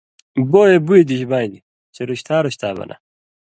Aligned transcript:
بوئے 0.51 0.77
بُوئ 0.85 1.01
دِش 1.09 1.21
بانیۡ 1.29 1.63
چے 1.93 2.01
رُشتا 2.09 2.35
رُشتا 2.45 2.69
بنہ 2.77 2.95